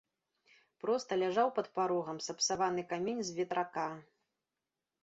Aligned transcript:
Проста 0.83 1.11
ляжаў 1.25 1.53
пад 1.59 1.67
парогам 1.77 2.17
сапсаваны 2.29 2.81
камень 2.95 3.21
з 3.31 3.39
ветрака. 3.43 3.89